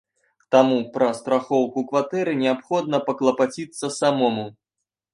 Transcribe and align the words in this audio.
Таму 0.53 0.77
пра 0.95 1.09
страхоўку 1.19 1.85
кватэры 1.93 2.33
неабходна 2.41 3.03
паклапаціцца 3.11 3.95
самому. 4.03 4.53